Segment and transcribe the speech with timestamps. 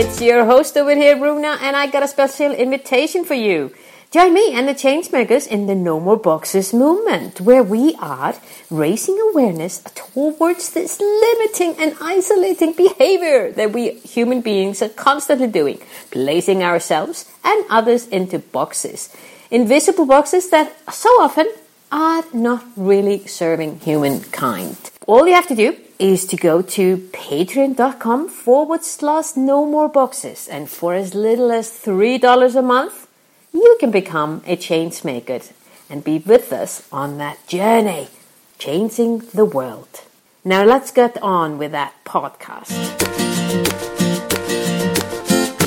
[0.00, 3.74] It's your host over here, Runa, and I got a special invitation for you.
[4.12, 8.36] Join me and the Changemakers in the No More Boxes movement, where we are
[8.70, 15.80] raising awareness towards this limiting and isolating behavior that we human beings are constantly doing,
[16.12, 19.12] placing ourselves and others into boxes.
[19.50, 21.48] Invisible boxes that so often
[21.90, 24.90] are not really serving humankind.
[25.06, 30.48] All you have to do is to go to patreon.com forward slash no more boxes,
[30.48, 33.08] and for as little as $3 a month,
[33.52, 35.40] you can become a change maker
[35.90, 38.08] and be with us on that journey,
[38.58, 40.02] changing the world.
[40.44, 43.87] Now let's get on with that podcast.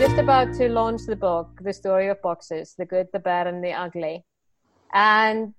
[0.00, 3.62] Just about to launch the book, The Story of Boxes The Good, the Bad, and
[3.62, 4.24] the Ugly.
[4.94, 5.52] And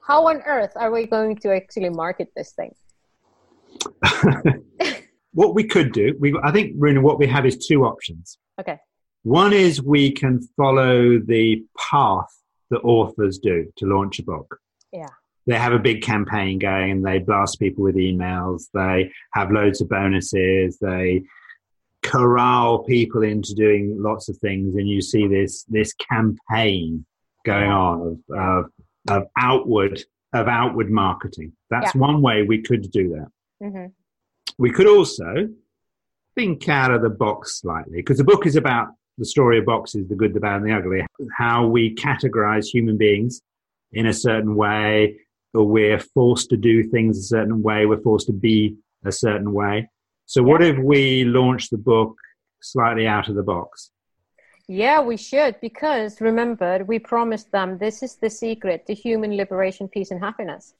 [0.00, 2.74] how on earth are we going to actually market this thing?
[5.34, 8.38] what we could do, we, I think, Runa, what we have is two options.
[8.58, 8.78] Okay.
[9.24, 12.34] One is we can follow the path
[12.70, 14.60] that authors do to launch a book.
[14.94, 15.10] Yeah.
[15.46, 18.62] They have a big campaign going they blast people with emails.
[18.72, 20.78] They have loads of bonuses.
[20.78, 21.24] They
[22.08, 24.74] corral people into doing lots of things.
[24.74, 27.04] And you see this, this campaign
[27.44, 28.64] going on of, of,
[29.08, 31.52] of outward, of outward marketing.
[31.70, 32.00] That's yeah.
[32.00, 33.66] one way we could do that.
[33.66, 33.86] Mm-hmm.
[34.58, 35.48] We could also
[36.34, 40.08] think out of the box slightly because the book is about the story of boxes,
[40.08, 41.04] the good, the bad, and the ugly,
[41.36, 43.42] how we categorize human beings
[43.92, 45.18] in a certain way,
[45.54, 49.52] or we're forced to do things a certain way, we're forced to be a certain
[49.52, 49.88] way.
[50.28, 52.14] So, what if we launch the book
[52.60, 53.90] slightly out of the box?
[54.68, 59.88] Yeah, we should, because remember, we promised them this is the secret to human liberation,
[59.88, 60.74] peace, and happiness.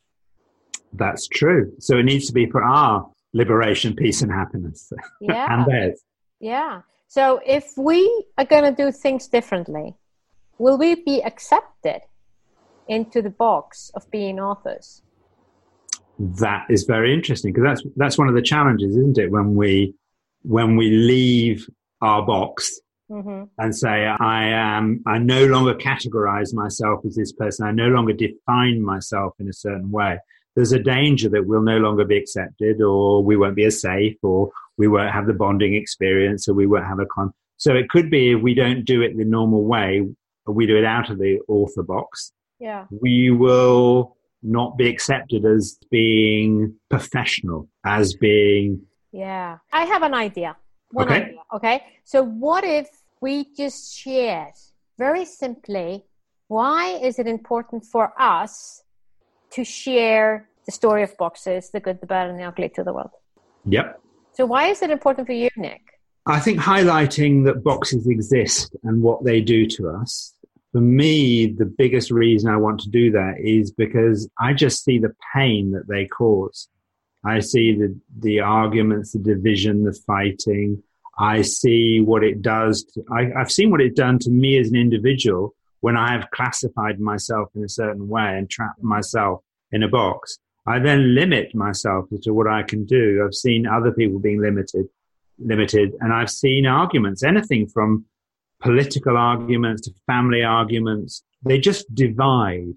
[0.92, 1.72] That's true.
[1.78, 4.92] So, it needs to be for our liberation, peace, and happiness.
[5.20, 5.46] Yeah.
[5.52, 6.02] and theirs.
[6.40, 6.82] Yeah.
[7.08, 9.94] So if we are going to do things differently,
[10.58, 12.02] will we be accepted
[12.86, 15.02] into the box of being authors?
[16.18, 19.30] That is very interesting because that's that's one of the challenges, isn't it?
[19.30, 19.94] When we
[20.42, 21.68] when we leave
[22.00, 22.80] our box
[23.10, 23.44] mm-hmm.
[23.58, 27.66] and say, "I am," I no longer categorize myself as this person.
[27.66, 30.18] I no longer define myself in a certain way.
[30.56, 34.16] There's a danger that we'll no longer be accepted, or we won't be as safe,
[34.22, 37.32] or we won't have the bonding experience or we won't have a con.
[37.58, 40.08] So it could be if we don't do it the normal way,
[40.46, 42.86] we do it out of the author box, yeah.
[42.90, 48.82] we will not be accepted as being professional, as being.
[49.12, 49.58] Yeah.
[49.72, 50.56] I have an idea.
[50.92, 51.22] One okay.
[51.22, 51.38] idea.
[51.54, 51.84] Okay.
[52.04, 52.88] So what if
[53.20, 54.54] we just shared
[54.96, 56.04] very simply
[56.48, 58.82] why is it important for us
[59.50, 62.92] to share the story of boxes, the good, the bad, and the ugly to the
[62.92, 63.10] world?
[63.66, 64.00] Yep.
[64.32, 65.82] So, why is it important for you, Nick?
[66.26, 70.34] I think highlighting that boxes exist and what they do to us.
[70.72, 74.98] For me, the biggest reason I want to do that is because I just see
[74.98, 76.68] the pain that they cause.
[77.24, 80.82] I see the, the arguments, the division, the fighting.
[81.18, 82.84] I see what it does.
[82.94, 86.30] To, I, I've seen what it's done to me as an individual when I have
[86.30, 89.42] classified myself in a certain way and trapped myself
[89.72, 90.38] in a box.
[90.66, 93.24] I then limit myself to what I can do.
[93.24, 94.86] I've seen other people being limited,
[95.38, 98.04] limited, and I've seen arguments, anything from
[98.60, 101.22] political arguments to family arguments.
[101.44, 102.74] They just divide.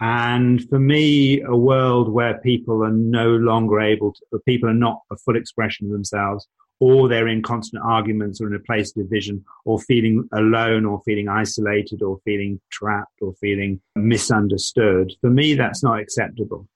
[0.00, 5.00] And for me, a world where people are no longer able to, people are not
[5.10, 6.46] a full expression of themselves,
[6.80, 11.00] or they're in constant arguments or in a place of division, or feeling alone, or
[11.04, 15.12] feeling isolated, or feeling trapped, or feeling misunderstood.
[15.20, 16.68] For me, that's not acceptable.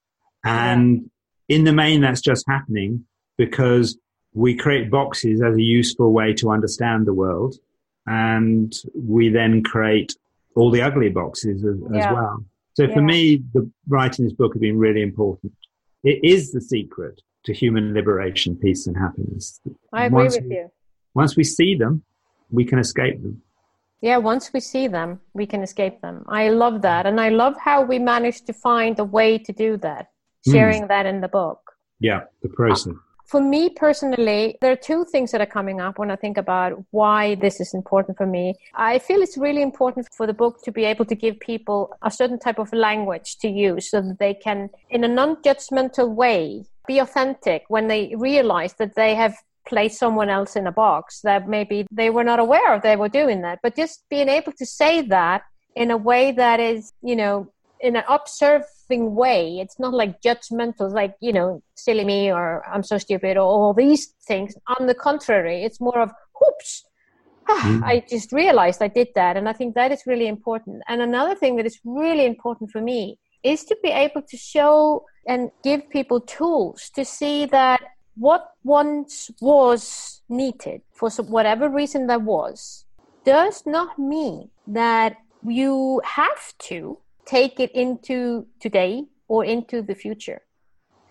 [0.44, 1.10] And
[1.48, 3.04] in the main, that's just happening
[3.36, 3.98] because
[4.32, 7.56] we create boxes as a useful way to understand the world.
[8.08, 10.14] And we then create
[10.56, 11.99] all the ugly boxes as, yeah.
[11.99, 12.44] as well.
[12.75, 12.94] So yeah.
[12.94, 15.52] for me, the writing this book has been really important.
[16.05, 19.60] It is the secret to human liberation, peace, and happiness.
[19.93, 20.70] I agree once with we, you.
[21.14, 22.02] Once we see them,
[22.50, 23.43] we can escape them.
[24.00, 26.25] Yeah, once we see them, we can escape them.
[26.28, 27.04] I love that.
[27.04, 30.08] And I love how we managed to find a way to do that.
[30.46, 30.52] Hmm.
[30.52, 30.88] sharing mm.
[30.88, 31.61] that in the book.
[32.00, 32.94] Yeah, the process.
[33.28, 36.82] For me personally, there are two things that are coming up when I think about
[36.92, 38.54] why this is important for me.
[38.75, 42.10] I feel it's really important for the book to be able to give people a
[42.10, 46.64] certain type of language to use so that they can, in a non judgmental way,
[46.86, 49.36] be authentic when they realize that they have
[49.66, 53.10] placed someone else in a box that maybe they were not aware of they were
[53.10, 53.58] doing that.
[53.62, 55.42] But just being able to say that
[55.76, 59.58] in a way that is, you know, in an observing way.
[59.60, 63.75] It's not like judgmental, like, you know, silly me or I'm so stupid or all
[63.75, 64.54] these things.
[64.78, 66.10] On the contrary, it's more of,
[66.46, 66.84] oops,
[67.48, 67.82] mm.
[67.82, 69.36] I just realized I did that.
[69.36, 70.82] And I think that is really important.
[70.88, 75.04] And another thing that is really important for me is to be able to show
[75.26, 77.80] and give people tools to see that
[78.16, 82.84] what once was needed for whatever reason that was
[83.25, 85.16] does not mean that
[85.46, 86.98] you have to
[87.28, 90.40] take it into today or into the future.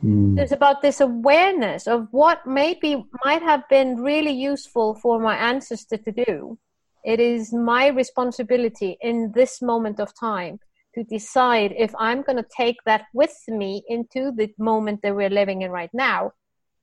[0.03, 0.39] Mm.
[0.39, 5.97] It's about this awareness of what maybe might have been really useful for my ancestor
[5.97, 6.57] to do.
[7.03, 10.59] It is my responsibility in this moment of time
[10.95, 15.29] to decide if I'm going to take that with me into the moment that we're
[15.29, 16.31] living in right now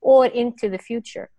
[0.01, 1.29] or into the future.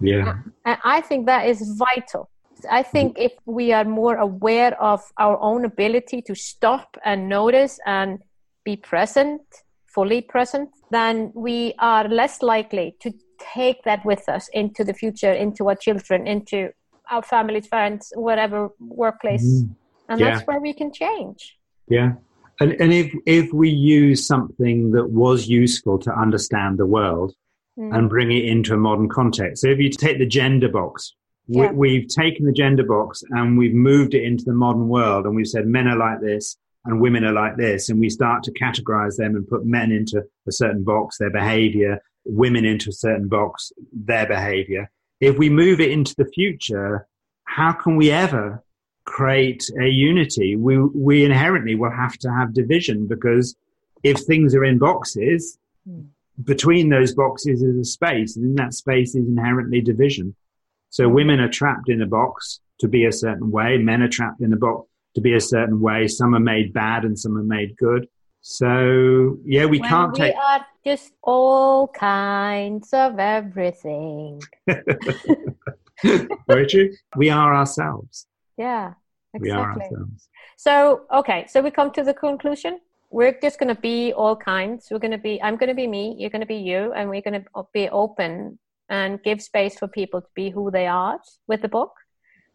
[0.00, 0.34] Yeah.
[0.64, 2.30] And I think that is vital.
[2.70, 7.78] I think if we are more aware of our own ability to stop and notice
[7.86, 8.18] and
[8.64, 9.42] be present,
[9.86, 13.12] fully present, then we are less likely to
[13.54, 16.70] take that with us into the future, into our children, into
[17.10, 19.44] our families, friends, whatever workplace.
[19.44, 19.74] Mm.
[20.08, 20.30] And yeah.
[20.30, 21.56] that's where we can change.
[21.88, 22.12] Yeah.
[22.60, 27.34] And, and if, if we use something that was useful to understand the world
[27.78, 27.94] mm.
[27.96, 29.62] and bring it into a modern context.
[29.62, 31.14] So if you take the gender box
[31.52, 31.72] yeah.
[31.72, 35.34] we, have taken the gender box and we've moved it into the modern world and
[35.34, 38.52] we've said men are like this and women are like this and we start to
[38.52, 43.28] categorize them and put men into a certain box their behavior women into a certain
[43.28, 44.90] box their behavior
[45.20, 47.06] if we move it into the future
[47.44, 48.62] how can we ever
[49.04, 53.56] create a unity we we inherently will have to have division because
[54.02, 55.58] if things are in boxes
[55.88, 56.06] mm.
[56.44, 60.34] between those boxes is a space and in that space is inherently division
[60.92, 63.78] so women are trapped in a box to be a certain way.
[63.78, 66.06] Men are trapped in a box to be a certain way.
[66.06, 68.06] Some are made bad and some are made good.
[68.42, 70.34] So yeah, we when can't we take.
[70.34, 74.42] We are just all kinds of everything.
[76.46, 76.90] Very true.
[77.16, 78.26] We are ourselves.
[78.58, 78.92] Yeah,
[79.32, 79.50] exactly.
[79.50, 80.28] We are ourselves.
[80.58, 82.80] So okay, so we come to the conclusion.
[83.10, 84.88] We're just going to be all kinds.
[84.90, 85.40] We're going to be.
[85.42, 86.16] I'm going to be me.
[86.18, 88.58] You're going to be you, and we're going to be open
[88.92, 91.18] and give space for people to be who they are
[91.48, 91.94] with the book.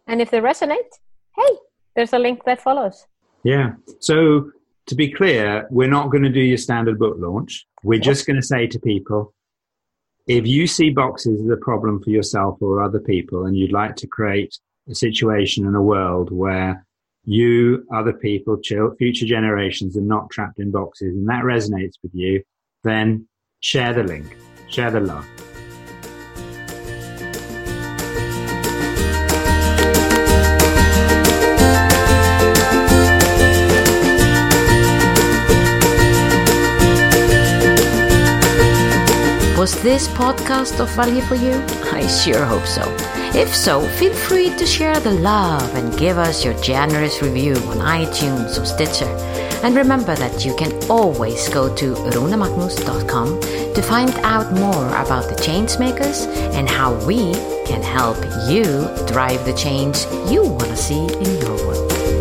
[0.06, 0.92] And if they resonate,
[1.36, 1.54] hey,
[1.95, 3.07] there's a link that follows.
[3.44, 3.72] Yeah.
[4.00, 4.51] So
[4.86, 7.66] to be clear, we're not going to do your standard book launch.
[7.84, 9.34] We're just going to say to people,
[10.28, 13.95] if you see boxes as a problem for yourself or other people and you'd like
[13.95, 16.86] to create a situation in a world where
[17.25, 18.62] you, other people,
[19.00, 22.44] future generations are not trapped in boxes and that resonates with you,
[22.84, 23.28] then
[23.60, 24.38] share the link,
[24.69, 25.28] share the love.
[39.68, 41.52] Was this podcast of value for you?
[41.92, 42.84] I sure hope so.
[43.38, 47.80] If so, feel free to share the love and give us your generous review on
[47.80, 49.13] iTunes or Stitcher.
[49.65, 53.41] And remember that you can always go to runamagnus.com
[53.74, 57.34] to find out more about the changemakers and how we
[57.65, 58.15] can help
[58.48, 58.63] you
[59.06, 59.98] drive the change
[60.32, 62.16] you want to see in your world.